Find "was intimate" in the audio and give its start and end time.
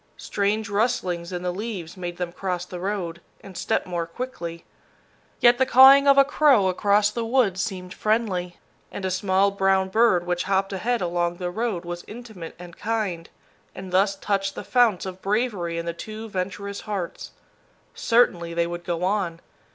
11.85-12.55